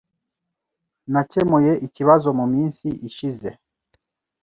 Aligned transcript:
Nakemuye 1.11 1.71
ikibazo 1.85 2.27
muminsi 2.39 2.87
ishize. 3.07 3.49